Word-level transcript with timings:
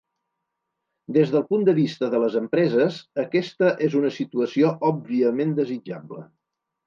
Des 1.17 1.33
del 1.33 1.43
punt 1.49 1.65
de 1.67 1.75
vista 1.79 2.09
de 2.13 2.21
les 2.23 2.37
empreses, 2.39 2.97
aquesta 3.25 3.69
és 3.89 3.99
una 4.01 4.13
situació 4.15 4.71
òbviament 4.91 5.53
desitjable. 5.63 6.27